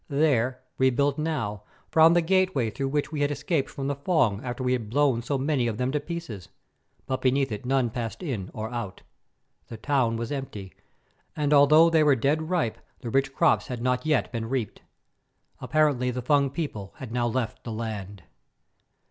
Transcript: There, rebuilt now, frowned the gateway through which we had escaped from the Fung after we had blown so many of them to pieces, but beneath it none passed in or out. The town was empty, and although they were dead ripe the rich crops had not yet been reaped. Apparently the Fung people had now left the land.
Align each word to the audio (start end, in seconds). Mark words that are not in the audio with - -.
There, 0.09 0.63
rebuilt 0.79 1.19
now, 1.19 1.61
frowned 1.91 2.15
the 2.15 2.23
gateway 2.23 2.71
through 2.71 2.87
which 2.87 3.11
we 3.11 3.21
had 3.21 3.29
escaped 3.29 3.69
from 3.69 3.85
the 3.85 3.93
Fung 3.93 4.43
after 4.43 4.63
we 4.63 4.73
had 4.73 4.89
blown 4.89 5.21
so 5.21 5.37
many 5.37 5.67
of 5.67 5.77
them 5.77 5.91
to 5.91 5.99
pieces, 5.99 6.49
but 7.05 7.21
beneath 7.21 7.51
it 7.51 7.67
none 7.67 7.91
passed 7.91 8.23
in 8.23 8.49
or 8.51 8.71
out. 8.71 9.03
The 9.67 9.77
town 9.77 10.15
was 10.17 10.31
empty, 10.31 10.73
and 11.35 11.53
although 11.53 11.91
they 11.91 12.01
were 12.01 12.15
dead 12.15 12.49
ripe 12.49 12.79
the 13.01 13.11
rich 13.11 13.31
crops 13.31 13.67
had 13.67 13.83
not 13.83 14.03
yet 14.03 14.31
been 14.31 14.49
reaped. 14.49 14.81
Apparently 15.59 16.09
the 16.09 16.23
Fung 16.23 16.49
people 16.49 16.95
had 16.97 17.11
now 17.11 17.27
left 17.27 17.63
the 17.63 17.71
land. 17.71 18.23